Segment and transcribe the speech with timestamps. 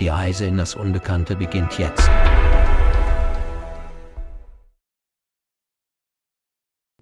[0.00, 2.08] Die Reise in das Unbekannte beginnt jetzt.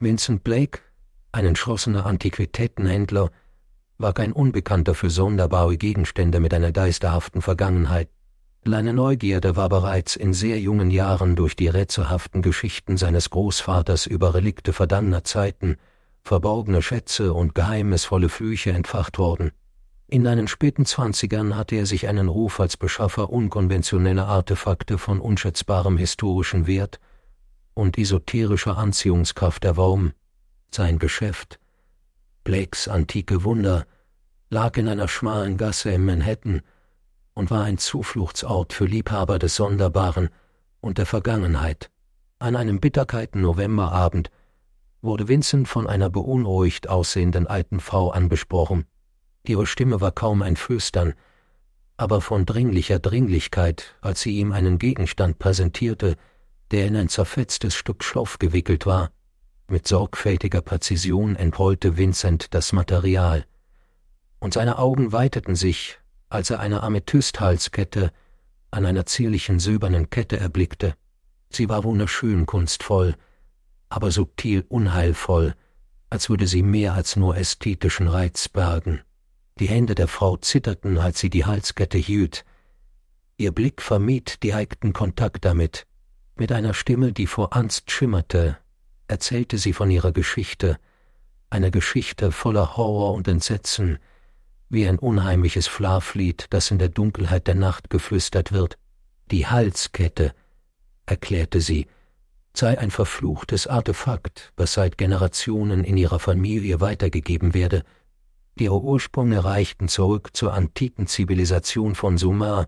[0.00, 0.80] Vincent Blake,
[1.30, 3.30] ein entschlossener Antiquitätenhändler,
[3.98, 8.09] war kein Unbekannter für sonderbare Gegenstände mit einer geisterhaften Vergangenheit.
[8.64, 14.34] Seine Neugierde war bereits in sehr jungen Jahren durch die rätselhaften Geschichten seines Großvaters über
[14.34, 15.76] Relikte vergangener Zeiten,
[16.23, 19.52] verborgene Schätze und geheimnisvolle Flüche entfacht worden.
[20.09, 25.96] In seinen späten Zwanzigern hatte er sich einen Ruf als Beschaffer unkonventioneller Artefakte von unschätzbarem
[25.96, 27.01] historischen Wert
[27.74, 30.13] und esoterischer Anziehungskraft erworben.
[30.71, 31.59] Sein Geschäft,
[32.45, 33.85] Blakes antike Wunder,
[34.48, 36.63] lag in einer schmalen Gasse in Manhattan
[37.35, 40.29] und war ein Zufluchtsort für Liebhaber des Sonderbaren
[40.80, 41.91] und der Vergangenheit.
[42.38, 44.30] An einem bitterkalten Novemberabend
[45.02, 48.87] wurde Vincent von einer beunruhigt aussehenden alten Frau angesprochen.
[49.48, 51.14] Ihre Stimme war kaum ein Flüstern,
[51.96, 56.16] aber von dringlicher Dringlichkeit, als sie ihm einen Gegenstand präsentierte,
[56.70, 59.10] der in ein zerfetztes Stück Stoff gewickelt war.
[59.68, 63.44] Mit sorgfältiger Präzision entrollte Vincent das Material,
[64.38, 65.98] und seine Augen weiteten sich,
[66.28, 68.12] als er eine Amethysthalskette
[68.70, 70.94] an einer zierlichen silbernen Kette erblickte.
[71.50, 73.16] Sie war wunderschön kunstvoll,
[73.88, 75.54] aber subtil unheilvoll,
[76.10, 79.00] als würde sie mehr als nur ästhetischen Reiz bergen.
[79.59, 82.44] Die Hände der Frau zitterten, als sie die Halskette hielt.
[83.38, 85.86] Ihr Blick vermied direkten Kontakt damit.
[86.34, 88.58] Mit einer Stimme, die vor Angst schimmerte,
[89.08, 90.78] erzählte sie von ihrer Geschichte,
[91.48, 93.98] eine Geschichte voller Horror und Entsetzen,
[94.69, 98.76] wie ein unheimliches Schlaflied, das in der Dunkelheit der Nacht geflüstert wird.
[99.30, 100.34] Die Halskette,
[101.06, 101.86] erklärte sie,
[102.53, 107.84] sei ein verfluchtes Artefakt, das seit Generationen in ihrer Familie weitergegeben werde,
[108.58, 112.66] Ihre Ursprünge reichten zurück zur antiken Zivilisation von Sumer,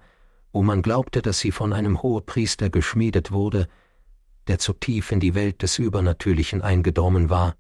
[0.53, 3.69] wo man glaubte, dass sie von einem Hohepriester geschmiedet wurde,
[4.49, 7.57] der zu tief in die Welt des Übernatürlichen eingedrungen war.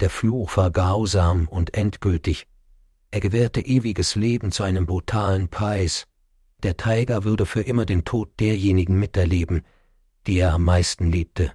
[0.00, 2.46] Der Fluch war grausam und endgültig.
[3.10, 6.06] Er gewährte ewiges Leben zu einem brutalen Preis.
[6.62, 9.62] Der Tiger würde für immer den Tod derjenigen miterleben,
[10.26, 11.52] die er am meisten liebte.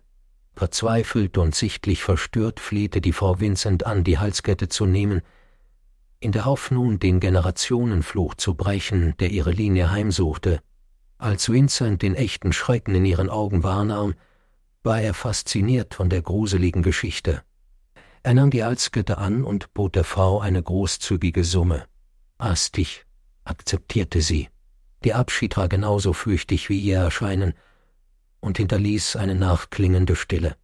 [0.55, 5.21] Verzweifelt und sichtlich verstört flehte die Frau Vincent an, die Halskette zu nehmen,
[6.19, 10.61] in der Hoffnung, den Generationenfluch zu brechen, der ihre Linie heimsuchte.
[11.17, 14.15] Als Vincent den echten Schrecken in ihren Augen wahrnahm,
[14.83, 17.43] war er fasziniert von der gruseligen Geschichte.
[18.23, 21.85] Er nahm die Halskette an und bot der Frau eine großzügige Summe.
[22.39, 23.05] Hastig
[23.43, 24.49] akzeptierte sie.
[25.03, 27.53] Der Abschied war genauso fürchtig wie ihr Erscheinen
[28.39, 30.55] und hinterließ eine nachklingende Stille.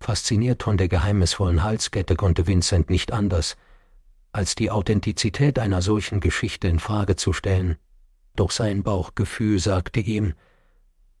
[0.00, 3.56] Fasziniert von der geheimnisvollen Halskette konnte Vincent nicht anders,
[4.32, 7.76] als die Authentizität einer solchen Geschichte in Frage zu stellen,
[8.36, 10.34] doch sein Bauchgefühl sagte ihm,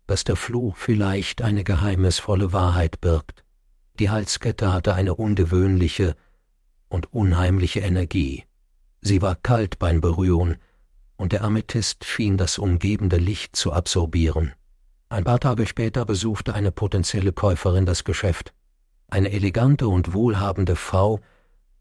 [0.06, 3.44] dass der Fluch vielleicht eine geheimnisvolle Wahrheit birgt.
[3.98, 6.16] Die Halskette hatte eine ungewöhnliche
[6.88, 8.44] und unheimliche Energie.
[9.00, 10.56] Sie war kalt beim Berühren,
[11.16, 14.52] und der Amethyst schien das umgebende Licht zu absorbieren.
[15.10, 18.54] Ein paar Tage später besuchte eine potenzielle Käuferin das Geschäft.
[19.08, 21.20] Eine elegante und wohlhabende Frau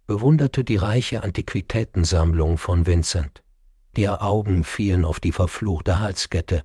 [0.09, 3.43] bewunderte die reiche Antiquitätensammlung von Vincent.
[3.95, 6.63] Ihre Augen fielen auf die verfluchte Halskette,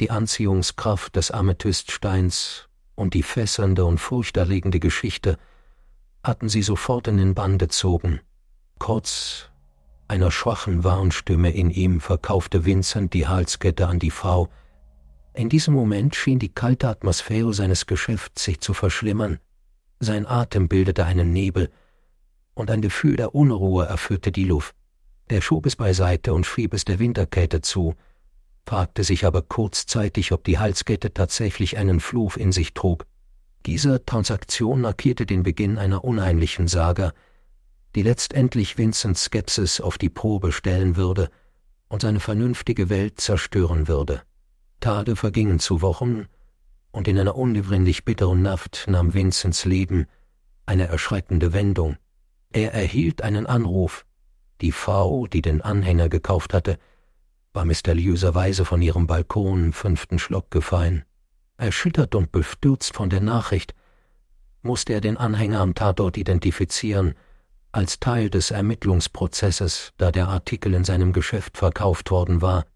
[0.00, 5.38] die Anziehungskraft des Amethyststeins und die fesselnde und furchterregende Geschichte
[6.22, 8.20] hatten sie sofort in den Bann gezogen.
[8.78, 9.48] Kurz
[10.06, 14.50] einer schwachen Warnstimme in ihm verkaufte Vincent die Halskette an die Frau.
[15.32, 19.38] In diesem Moment schien die kalte Atmosphäre seines Geschäfts sich zu verschlimmern.
[20.00, 21.70] Sein Atem bildete einen Nebel,
[22.54, 24.74] und ein Gefühl der Unruhe erfüllte die Luft.
[25.28, 27.94] Er schob es beiseite und schrieb es der Winterkälte zu,
[28.66, 33.06] fragte sich aber kurzzeitig, ob die Halskette tatsächlich einen Fluch in sich trug.
[33.66, 37.12] Diese Transaktion markierte den Beginn einer unheimlichen Saga,
[37.94, 41.30] die letztendlich Vincents Skepsis auf die Probe stellen würde
[41.88, 44.22] und seine vernünftige Welt zerstören würde.
[44.80, 46.26] Tage vergingen zu Wochen,
[46.90, 50.06] und in einer ungewöhnlich bitteren Nacht nahm Vincents Leben
[50.66, 51.96] eine erschreckende Wendung.
[52.54, 54.06] Er erhielt einen Anruf.
[54.60, 56.78] Die Frau, die den Anhänger gekauft hatte,
[57.52, 61.04] war mysteriöserweise von ihrem Balkon im fünften Schlock gefallen.
[61.56, 63.74] Erschüttert und bestürzt von der Nachricht,
[64.62, 67.14] musste er den Anhänger am Tatort identifizieren,
[67.72, 72.66] als Teil des Ermittlungsprozesses, da der Artikel in seinem Geschäft verkauft worden war.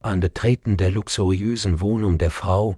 [0.00, 2.76] An Betreten der luxuriösen Wohnung der Frau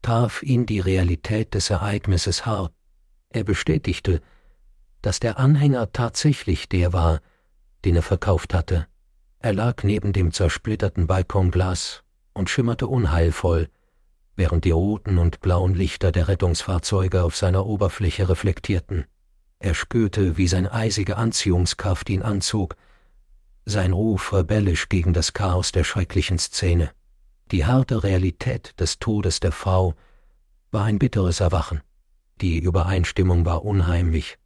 [0.00, 2.72] traf ihn die Realität des Ereignisses hart.
[3.28, 4.22] Er bestätigte,
[5.02, 7.20] dass der Anhänger tatsächlich der war,
[7.84, 8.86] den er verkauft hatte.
[9.38, 12.02] Er lag neben dem zersplitterten Balkonglas
[12.32, 13.68] und schimmerte unheilvoll,
[14.34, 19.06] während die roten und blauen Lichter der Rettungsfahrzeuge auf seiner Oberfläche reflektierten.
[19.58, 22.76] Er spürte, wie seine eisige Anziehungskraft ihn anzog,
[23.64, 26.90] sein Ruf rebellisch gegen das Chaos der schrecklichen Szene.
[27.50, 29.94] Die harte Realität des Todes der Frau
[30.70, 31.80] war ein bitteres Erwachen.
[32.40, 34.38] Die Übereinstimmung war unheimlich,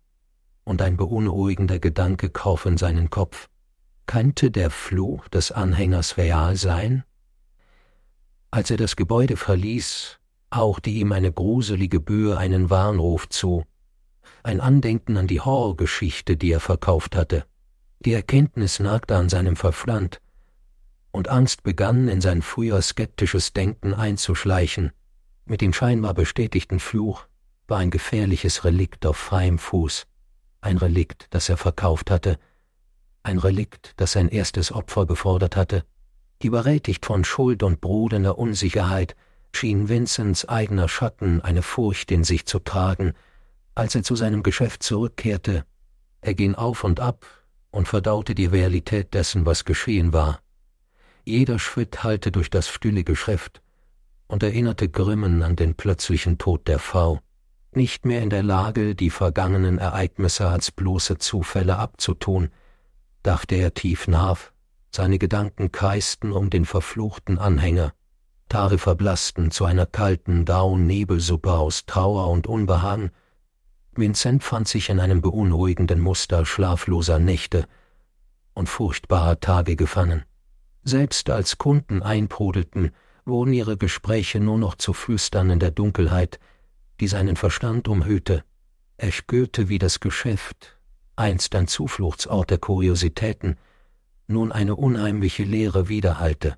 [0.70, 3.49] und ein beunruhigender Gedanke kroch in seinen Kopf.
[4.06, 7.02] Könnte der Fluch des Anhängers real sein?
[8.52, 10.20] Als er das Gebäude verließ,
[10.55, 13.64] hauchte ihm eine gruselige Böe einen Warnruf zu,
[14.44, 17.46] ein Andenken an die Horrorgeschichte, die er verkauft hatte.
[18.06, 20.20] Die Erkenntnis nagte an seinem Verstand,
[21.11, 24.93] und Angst begann in sein früher skeptisches Denken einzuschleichen.
[25.46, 27.26] Mit dem scheinbar bestätigten Fluch
[27.66, 30.06] war ein gefährliches Relikt auf freiem Fuß,
[30.60, 32.38] ein Relikt, das er verkauft hatte,
[33.22, 35.84] ein Relikt, das sein erstes Opfer gefordert hatte,
[36.42, 39.14] Überwältigt von Schuld und brodender Unsicherheit
[39.54, 43.12] schien Vincents eigener Schatten eine Furcht in sich zu tragen,
[43.74, 45.66] als er zu seinem Geschäft zurückkehrte.
[46.22, 47.26] Er ging auf und ab
[47.70, 50.40] und verdaute die Realität dessen, was geschehen war.
[51.24, 53.60] Jeder Schritt hallte durch das stille Geschäft
[54.26, 57.20] und erinnerte Grimmen an den plötzlichen Tod der Frau,
[57.76, 62.50] nicht mehr in der Lage, die vergangenen Ereignisse als bloße Zufälle abzutun,
[63.22, 64.50] dachte er tief nach
[64.93, 67.93] seine Gedanken kreisten um den verfluchten Anhänger.
[68.49, 73.12] Tare verblassten zu einer kalten, dauen Nebelsuppe aus Trauer und Unbehagen.
[73.93, 77.66] Vincent fand sich in einem beunruhigenden Muster schlafloser Nächte
[78.52, 80.25] und furchtbarer Tage gefangen.
[80.82, 82.90] Selbst als Kunden einprudelten,
[83.25, 86.40] wurden ihre Gespräche nur noch zu Flüstern in der Dunkelheit,
[87.00, 88.44] die seinen Verstand umhüllte.
[88.97, 90.79] Er spürte, wie das Geschäft,
[91.17, 93.56] einst ein Zufluchtsort der Kuriositäten,
[94.26, 96.56] nun eine unheimliche Leere widerhallte.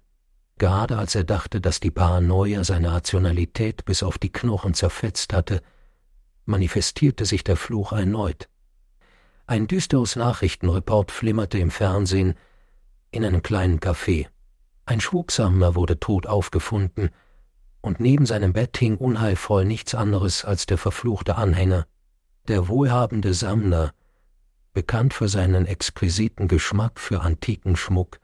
[0.58, 5.62] Gerade als er dachte, dass die Paranoia seine Rationalität bis auf die Knochen zerfetzt hatte,
[6.44, 8.48] manifestierte sich der Fluch erneut.
[9.46, 12.34] Ein düsteres Nachrichtenreport flimmerte im Fernsehen
[13.10, 14.28] in einem kleinen Café.
[14.84, 17.10] Ein Schwugsammler wurde tot aufgefunden,
[17.82, 21.86] und neben seinem Bett hing unheilvoll nichts anderes als der verfluchte Anhänger.
[22.48, 23.92] Der wohlhabende Sammler,
[24.72, 28.18] bekannt für seinen exquisiten Geschmack für antiken Schmuck,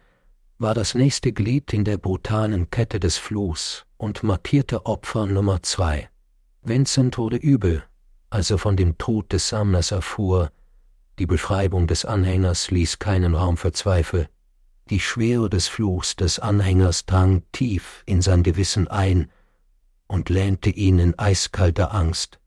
[0.59, 6.09] war das nächste Glied in der brutalen Kette des Fluchs und markierte Opfer Nummer zwei.
[6.63, 7.85] Vincent wurde übel,
[8.31, 10.51] als er von dem Tod des Sammlers erfuhr.
[11.19, 14.29] Die Beschreibung des Anhängers ließ keinen Raum für Zweifel.
[14.91, 19.31] Die Schwere des Fluchs des Anhängers drang tief in sein Gewissen ein
[20.09, 22.41] und lähmte ihn in eiskalter Angst.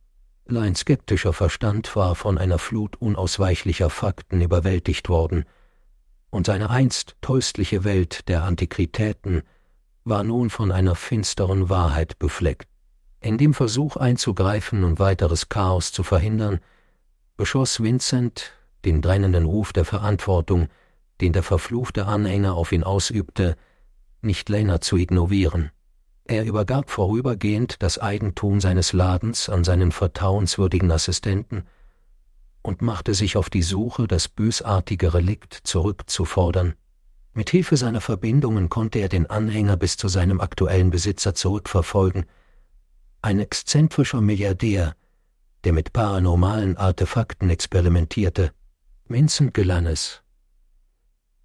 [0.46, 5.46] Sein skeptischer Verstand war von einer Flut unausweichlicher Fakten überwältigt worden,
[6.30, 9.44] und seine einst tröstliche Welt der Antiquitäten
[10.04, 12.68] war nun von einer finsteren Wahrheit befleckt.
[13.20, 16.60] In dem Versuch einzugreifen und weiteres Chaos zu verhindern,
[17.38, 18.52] beschloss Vincent,
[18.84, 20.68] den drängenden Ruf der Verantwortung,
[21.22, 23.56] den der verfluchte Anhänger auf ihn ausübte,
[24.22, 25.72] nicht länger zu ignorieren.
[26.32, 31.66] Er übergab vorübergehend das Eigentum seines Ladens an seinen vertrauenswürdigen Assistenten
[32.62, 36.76] und machte sich auf die Suche, das bösartige Relikt zurückzufordern.
[37.34, 42.24] Mit Hilfe seiner Verbindungen konnte er den Anhänger bis zu seinem aktuellen Besitzer zurückverfolgen.
[43.22, 44.96] Ein exzentrischer Milliardär,
[45.66, 48.54] der mit paranormalen Artefakten experimentierte.
[49.10, 50.24] Vincent gelang es,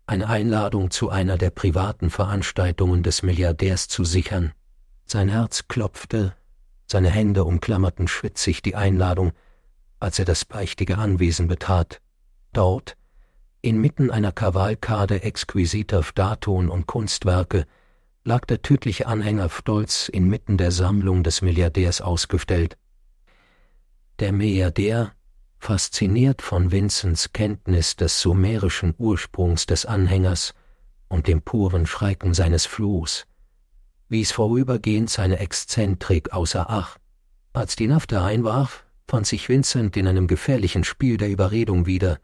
[0.06, 4.52] eine Einladung zu einer der privaten Veranstaltungen des Milliardärs zu sichern.
[5.08, 6.34] Sein Herz klopfte,
[6.88, 9.32] seine Hände umklammerten schwitzig die Einladung,
[10.00, 12.00] als er das prächtige Anwesen betrat.
[12.52, 12.96] Dort,
[13.62, 17.66] inmitten einer Kavalkade exquisiter Statuen und Kunstwerke,
[18.24, 22.76] lag der tödliche Anhänger stolz inmitten der Sammlung des Milliardärs ausgestellt.
[24.18, 25.12] Der Milliardär,
[25.60, 30.52] fasziniert von Vincents Kenntnis des sumerischen Ursprungs des Anhängers
[31.06, 33.26] und dem puren Schrecken seines Fluchs,
[34.08, 37.00] wies vorübergehend seine Exzentrik außer Acht.
[37.52, 42.18] Als die Nafte einwarf, fand sich Vincent in einem gefährlichen Spiel der Überredung wieder,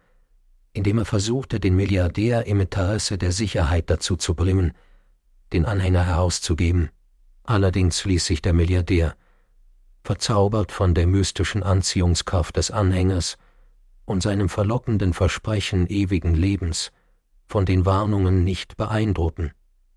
[0.72, 4.72] indem er versuchte, den Milliardär im Interesse der Sicherheit dazu zu bringen,
[5.52, 6.90] den Anhänger herauszugeben.
[7.44, 9.16] Allerdings ließ sich der Milliardär,
[10.04, 13.36] verzaubert von der mystischen Anziehungskraft des Anhängers
[14.04, 16.90] und seinem verlockenden Versprechen ewigen Lebens,
[17.46, 19.52] von den Warnungen nicht beeindrucken.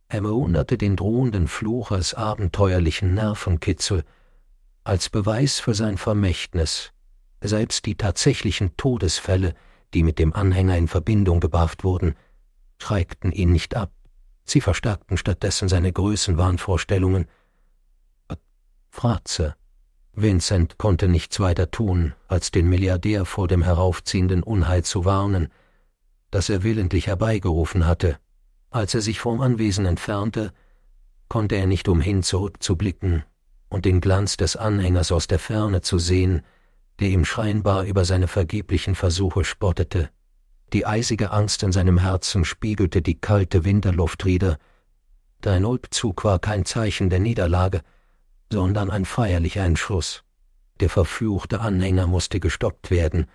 [0.08, 4.04] Er bewunderte den drohenden Fluch als abenteuerlichen Nervenkitzel,
[4.84, 6.92] als Beweis für sein Vermächtnis.
[7.42, 9.56] Selbst die tatsächlichen Todesfälle,
[9.94, 12.16] die mit dem Anhänger in Verbindung gebracht wurden,
[12.82, 13.92] schreckten ihn nicht ab.
[14.44, 17.28] Sie verstärkten stattdessen seine Größenwahnvorstellungen.
[18.90, 19.56] Fratze.
[20.14, 25.50] Vincent konnte nichts weiter tun, als den Milliardär vor dem heraufziehenden Unheil zu warnen,
[26.32, 28.18] das er willentlich herbeigerufen hatte.
[28.76, 30.52] Als er sich vom Anwesen entfernte,
[31.30, 33.24] konnte er nicht umhin zurückzublicken
[33.70, 36.42] und den Glanz des Anhängers aus der Ferne zu sehen,
[37.00, 40.10] der ihm scheinbar über seine vergeblichen Versuche spottete.
[40.74, 44.58] Die eisige Angst in seinem Herzen spiegelte die kalte Winterluft wider.
[45.40, 47.82] Dein Rückzug war kein Zeichen der Niederlage,
[48.52, 50.26] sondern ein feierlicher Entschluss.
[50.82, 53.28] Der verfluchte Anhänger musste gestoppt werden,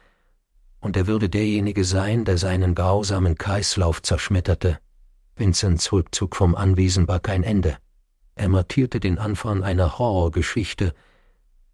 [0.81, 4.81] und er würde derjenige sein, der seinen grausamen Kreislauf zerschmetterte.
[5.41, 7.79] Vincents Rückzug vom Anwesen war kein Ende.
[8.35, 10.95] Er martierte den Anfang einer Horrorgeschichte,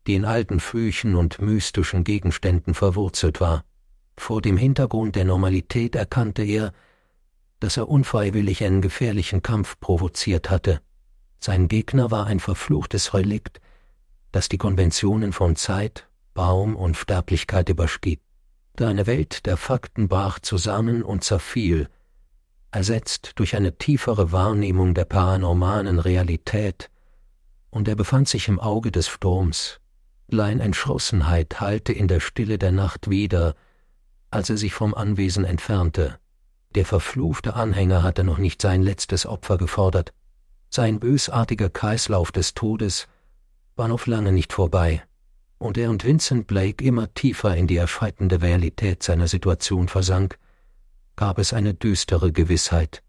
[0.07, 3.65] die in alten Flüchen und mystischen Gegenständen verwurzelt war.
[4.17, 6.73] Vor dem Hintergrund der Normalität erkannte er,
[7.59, 10.81] dass er unfreiwillig einen gefährlichen Kampf provoziert hatte.
[11.41, 13.61] Sein Gegner war ein verfluchtes Relikt,
[14.31, 18.21] das die Konventionen von Zeit, Baum und Sterblichkeit überstieg.
[18.77, 21.89] Deine Welt der Fakten brach zusammen und zerfiel,
[22.77, 26.91] ersetzt durch eine tiefere Wahrnehmung der paranormalen Realität,
[27.71, 29.81] und er befand sich im Auge des Sturms.
[30.29, 33.55] Lein Entschlossenheit hallte in der Stille der Nacht wieder,
[34.31, 36.19] als er sich vom Anwesen entfernte.
[36.75, 40.13] Der verfluchte Anhänger hatte noch nicht sein letztes Opfer gefordert.
[40.69, 43.09] Sein bösartiger Kreislauf des Todes
[43.75, 45.03] war noch lange nicht vorbei,
[45.57, 50.39] und er und Vincent Blake immer tiefer in die erschreckende Realität seiner Situation versank,
[51.17, 53.03] gab es eine düstere Gewissheit.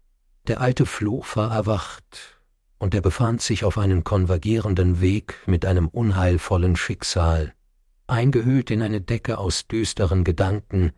[0.46, 2.40] Der alte Fluch war erwacht,
[2.78, 7.52] und er befand sich auf einem konvergierenden Weg mit einem unheilvollen Schicksal,
[8.06, 10.92] eingehüllt in eine Decke aus düsteren Gedanken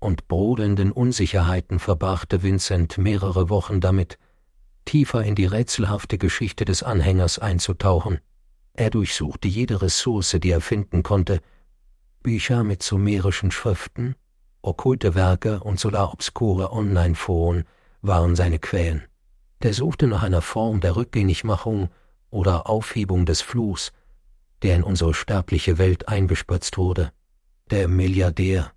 [0.00, 4.18] und brodelnden Unsicherheiten verbrachte Vincent mehrere Wochen damit,
[4.84, 8.18] tiefer in die rätselhafte Geschichte des Anhängers einzutauchen.
[8.74, 11.40] Er durchsuchte jede Ressource, die er finden konnte,
[12.22, 14.16] Bücher mit sumerischen Schriften,
[14.62, 17.64] okkulte Werke und sogar obskure Online-Foren
[18.00, 19.02] waren seine Quellen.
[19.62, 21.88] Der suchte nach einer Form der Rückgängigmachung
[22.30, 23.92] oder Aufhebung des Fluchs,
[24.62, 27.12] der in unsere sterbliche Welt eingespritzt wurde.
[27.70, 28.72] Der Milliardär.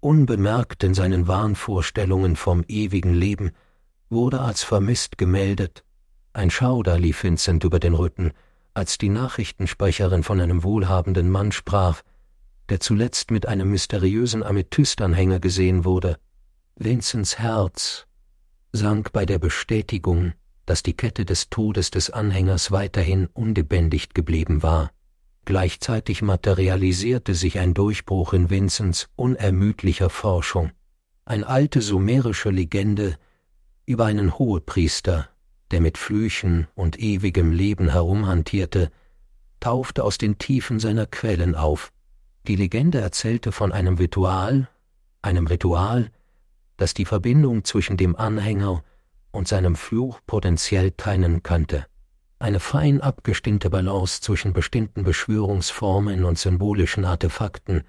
[0.00, 3.52] Unbemerkt in seinen Wahnvorstellungen vom ewigen Leben
[4.10, 5.84] wurde als vermisst gemeldet.
[6.32, 8.32] Ein Schauder lief Vincent über den Rücken,
[8.74, 12.02] als die Nachrichtensprecherin von einem wohlhabenden Mann sprach,
[12.72, 16.16] der zuletzt mit einem mysteriösen Amethystanhänger gesehen wurde.
[16.74, 18.06] Vincents Herz
[18.72, 20.32] sank bei der Bestätigung,
[20.64, 24.90] dass die Kette des Todes des Anhängers weiterhin ungebändigt geblieben war.
[25.44, 30.70] Gleichzeitig materialisierte sich ein Durchbruch in Vincents unermüdlicher Forschung.
[31.26, 33.18] Eine alte sumerische Legende
[33.84, 35.28] über einen Hohepriester,
[35.72, 38.90] der mit Flüchen und ewigem Leben herumhantierte,
[39.60, 41.92] taufte aus den Tiefen seiner Quellen auf.
[42.46, 44.68] Die Legende erzählte von einem Ritual,
[45.22, 46.10] einem Ritual,
[46.76, 48.82] das die Verbindung zwischen dem Anhänger
[49.30, 51.86] und seinem Fluch potenziell teilen könnte.
[52.38, 57.84] Eine fein abgestimmte Balance zwischen bestimmten Beschwörungsformen und symbolischen Artefakten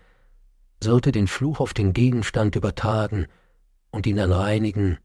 [0.80, 3.26] sollte den Fluch auf den Gegenstand übertragen
[3.90, 5.00] und ihn dann reinigen,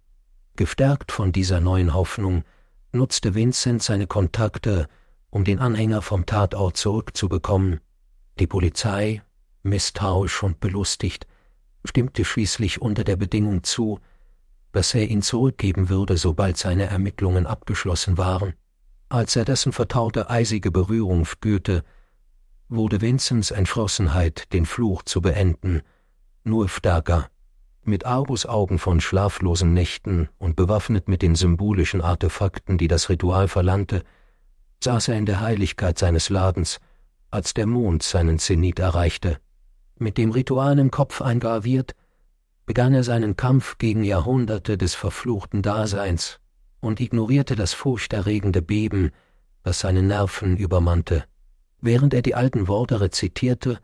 [0.59, 2.43] Gestärkt von dieser neuen Hoffnung
[2.91, 4.89] nutzte Vincent seine Kontakte,
[5.31, 7.79] um den Anhänger vom Tatort zurückzubekommen.
[8.41, 9.23] Die Polizei,
[9.63, 11.27] misstrauisch und belustigt,
[11.85, 14.01] stimmte schließlich unter der Bedingung zu,
[14.73, 18.55] dass er ihn zurückgeben würde, sobald seine Ermittlungen abgeschlossen waren.
[19.09, 21.83] Als er dessen vertraute eisige Berührung spürte,
[22.69, 25.81] wurde Vincents Entschlossenheit, den Fluch zu beenden,
[26.45, 27.29] nur stärker.
[27.83, 34.05] Mit Argusaugen von schlaflosen Nächten und bewaffnet mit den symbolischen Artefakten, die das Ritual verlangte,
[34.85, 36.79] saß er in der Heiligkeit seines Ladens,
[37.31, 39.39] als der Mond seinen Zenit erreichte.
[39.99, 41.95] Mit dem Ritual im Kopf eingraviert,
[42.67, 46.39] begann er seinen Kampf gegen Jahrhunderte des verfluchten Daseins
[46.81, 49.11] und ignorierte das furchterregende Beben,
[49.65, 51.25] das seine Nerven übermannte.
[51.81, 53.81] Während er die alten Worte rezitierte,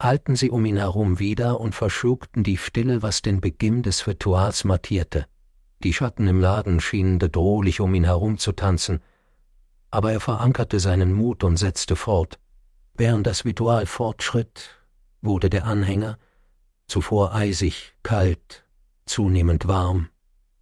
[0.00, 4.64] hallten sie um ihn herum wieder und verschlugten die Stille, was den Beginn des Rituals
[4.64, 5.26] markierte.
[5.82, 9.00] Die Schatten im Laden schienen bedrohlich um ihn herum zu tanzen,
[9.90, 12.38] aber er verankerte seinen Mut und setzte fort.
[12.94, 14.81] Während das Ritual fortschritt,
[15.22, 16.18] wurde der Anhänger,
[16.86, 18.64] zuvor eisig, kalt,
[19.06, 20.08] zunehmend warm.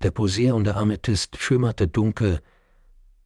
[0.02, 2.40] Der posierende Amethyst schimmerte dunkel,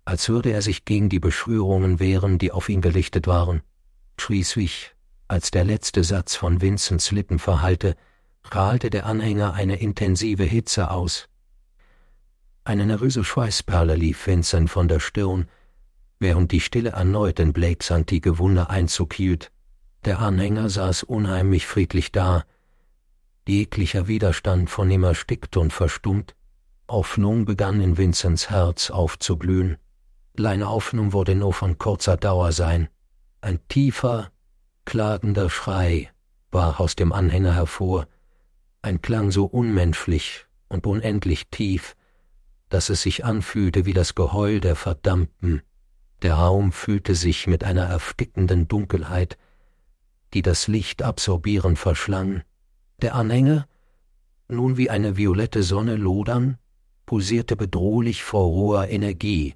[0.05, 3.63] als würde er sich gegen die Beschwörungen wehren, die auf ihn gerichtet waren.
[4.19, 4.95] Schließlich,
[5.29, 7.97] als der letzte Satz von Vincents Lippen verhallte,
[8.47, 11.29] strahlte der Anhänger eine intensive Hitze aus.
[12.65, 15.49] Eine nervöse Schweißperle lief Vincent von der Stirn,
[16.19, 19.51] während die Stille erneut in Blakes antike Wunder Einzug hielt.
[20.05, 22.45] Der Anhänger saß unheimlich friedlich da,
[23.49, 26.35] jeglicher Widerstand von ihm erstickt und verstummt.
[26.91, 29.79] Hoffnung begann in Vincents Herz aufzublühen.
[30.37, 32.89] Seine Hoffnung wurde nur von kurzer Dauer sein.
[33.41, 34.31] Ein tiefer,
[34.85, 36.11] klagender Schrei
[36.51, 38.07] war aus dem Anhänger hervor,
[38.83, 41.97] ein Klang so unmenschlich und unendlich tief,
[42.69, 45.63] dass es sich anfühlte wie das Geheul der Verdammten.
[46.23, 49.39] Der Raum fühlte sich mit einer erstickenden Dunkelheit,
[50.35, 52.43] die das Licht absorbierend verschlang.
[53.01, 53.67] Der Anhänger,
[54.49, 56.59] nun wie eine violette Sonne lodern,
[57.07, 59.55] pulsierte bedrohlich vor roher Energie.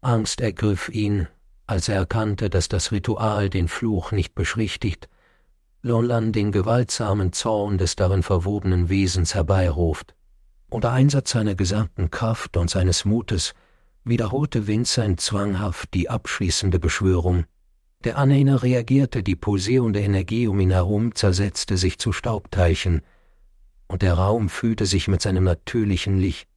[0.00, 1.28] Angst ergriff ihn,
[1.66, 5.08] als er erkannte, dass das Ritual den Fluch nicht beschwichtigt,
[5.82, 10.14] sondern den gewaltsamen Zorn des darin verwobenen Wesens herbeiruft.
[10.68, 13.54] Unter Einsatz seiner gesamten Kraft und seines Mutes
[14.04, 17.44] wiederholte Vincent zwanghaft die abschließende Beschwörung.
[18.04, 23.02] Der Anhänger reagierte, die pulsierende Energie um ihn herum zersetzte sich zu Staubteilchen,
[23.88, 26.48] und der Raum fühlte sich mit seinem natürlichen Licht.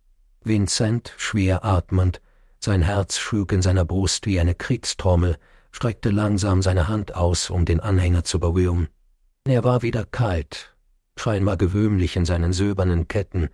[0.45, 2.21] Vincent, schwer atmend,
[2.59, 5.37] sein Herz schlug in seiner Brust wie eine Kriegstrommel,
[5.71, 8.87] streckte langsam seine Hand aus, um den Anhänger zu berühren.
[9.45, 10.73] Er war wieder kalt,
[11.17, 13.49] scheinbar gewöhnlich in seinen silbernen Ketten,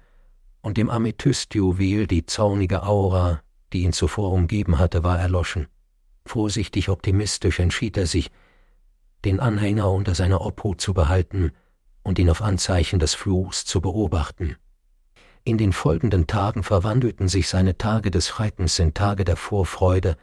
[0.62, 3.42] und dem Amethystjuwel die zornige Aura,
[3.74, 5.68] die ihn zuvor umgeben hatte, war erloschen.
[6.30, 8.30] Vorsichtig optimistisch entschied er sich,
[9.26, 11.54] den Anhänger unter seiner Obhut zu behalten
[12.04, 14.56] und ihn auf Anzeichen des Fluchs zu beobachten.
[15.44, 20.18] In den folgenden Tagen verwandelten sich seine Tage des Schreckens in Tage der Vorfreude,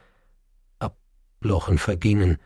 [0.79, 2.37] Ablochen vergingen,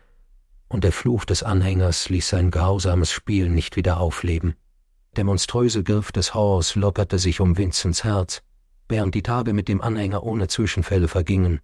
[0.66, 4.56] und der Fluch des Anhängers ließ sein grausames Spiel nicht wieder aufleben.
[5.14, 8.42] Der monströse Griff des Horrors lockerte sich um Vinzens Herz,
[8.88, 11.60] während die Tage mit dem Anhänger ohne Zwischenfälle vergingen.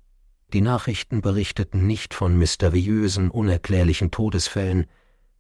[0.55, 4.87] Die Nachrichten berichteten nicht von mysteriösen, unerklärlichen Todesfällen,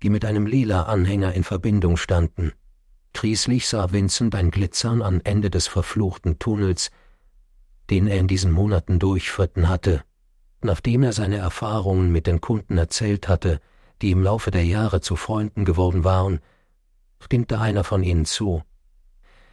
[0.02, 2.52] die mit einem lila Anhänger in Verbindung standen.
[3.16, 6.90] Schließlich sah Vincent ein Glitzern am Ende des verfluchten Tunnels,
[7.90, 10.04] den er in diesen Monaten durchfritten hatte.
[10.60, 13.60] Nachdem er seine Erfahrungen mit den Kunden erzählt hatte,
[14.02, 16.40] die im Laufe der Jahre zu Freunden geworden waren,
[17.18, 18.62] stimmte einer von ihnen zu.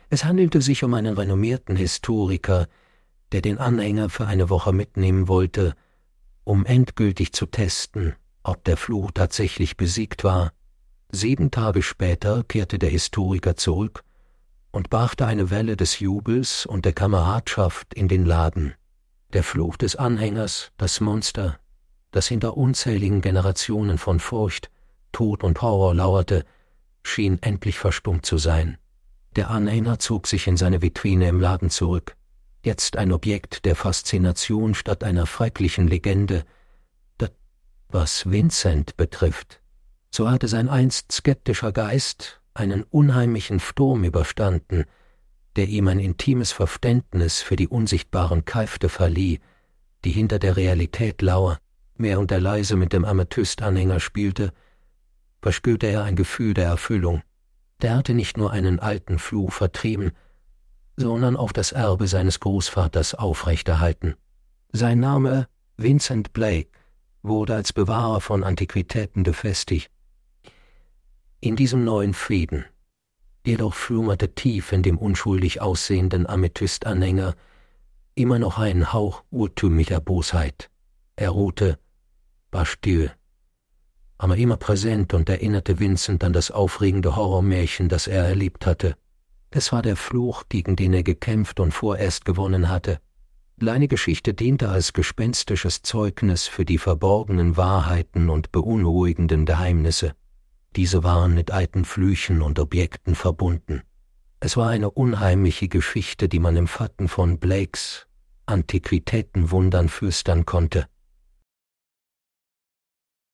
[0.09, 2.67] Es handelte sich um einen renommierten Historiker,
[3.35, 5.75] der den Anhänger für eine Woche mitnehmen wollte,
[6.45, 10.53] um endgültig zu testen, ob der Fluch tatsächlich besiegt war.
[11.11, 14.05] Sieben Tage später kehrte der Historiker zurück
[14.71, 18.73] und brachte eine Welle des Jubels und der Kameradschaft in den Laden.
[19.33, 21.59] Der Fluch des Anhängers, das Monster,
[22.11, 24.71] das hinter unzähligen Generationen von Furcht,
[25.11, 26.45] Tod und Horror lauerte,
[27.03, 28.77] schien endlich verstummt zu sein.
[29.35, 32.15] Der Anhänger zog sich in seine Vitrine im Laden zurück,
[32.65, 36.43] jetzt ein Objekt der Faszination statt einer schrecklichen Legende.
[37.17, 37.31] Das,
[37.89, 39.61] was Vincent betrifft,
[40.13, 44.85] so hatte sein einst skeptischer Geist einen unheimlichen Sturm überstanden,
[45.55, 49.39] der ihm ein intimes Verständnis für die unsichtbaren Kräfte verlieh,
[50.03, 51.59] die hinter der Realität lauer.
[51.97, 54.51] Während er leise mit dem Amethystanhänger spielte,
[55.41, 57.21] verspürte er ein Gefühl der Erfüllung.
[57.81, 60.11] Der hatte nicht nur einen alten Fluch vertrieben,
[60.97, 64.15] sondern auch das Erbe seines Großvaters aufrechterhalten.
[64.71, 66.69] Sein Name Vincent Blake
[67.21, 69.91] wurde als Bewahrer von Antiquitäten befestigt
[71.45, 72.65] in diesem neuen Frieden.
[73.45, 77.35] Jedoch schlummerte tief in dem unschuldig aussehenden Amethystanhänger
[78.15, 80.71] immer noch ein Hauch urtümlicher Bosheit.
[81.15, 81.77] Er ruhte,
[82.51, 83.11] war still,
[84.17, 88.95] aber immer präsent und erinnerte Vincent an das aufregende Horrormärchen, das er erlebt hatte.
[89.55, 92.99] Es war der Fluch, gegen den er gekämpft und vorerst gewonnen hatte.
[93.57, 100.13] Seine Geschichte diente als gespenstisches Zeugnis für die verborgenen Wahrheiten und beunruhigenden Geheimnisse.
[100.75, 103.83] Diese waren mit alten Flüchen und Objekten verbunden.
[104.41, 108.07] Es war eine unheimliche Geschichte, die man im Fatten von Blakes
[108.47, 110.89] Antiquitätenwundern flüstern konnte.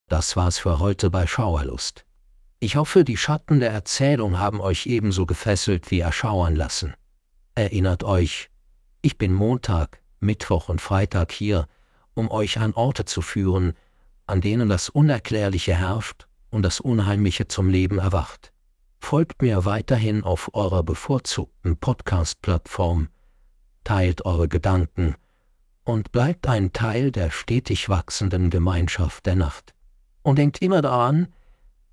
[0.08, 2.06] Das war's für heute bei Schauerlust.
[2.64, 6.94] Ich hoffe, die Schatten der Erzählung haben euch ebenso gefesselt wie erschauern lassen.
[7.56, 8.52] Erinnert euch,
[9.02, 11.68] Ich bin Montag, Mittwoch und Freitag hier,
[12.14, 13.74] um euch an Orte zu führen,
[14.28, 18.54] an denen das Unerklärliche herrscht und das Unheimliche zum Leben erwacht.
[19.00, 23.08] Folgt mir weiterhin auf eurer bevorzugten Podcast-Plattform,
[23.84, 25.16] teilt eure Gedanken
[25.84, 29.74] und bleibt ein Teil der stetig wachsenden Gemeinschaft der Nacht.
[30.22, 31.34] Und denkt immer daran,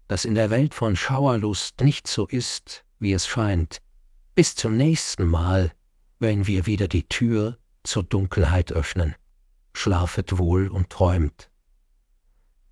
[0.09, 3.79] dass in der Welt von Schauerlust nicht so ist, wie es scheint.
[4.35, 5.73] Bis zum nächsten Mal,
[6.18, 9.14] wenn wir wieder die Tür zur Dunkelheit öffnen.
[9.75, 11.51] Schlafet wohl und träumt.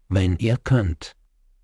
[0.08, 1.14] Wenn ihr könnt.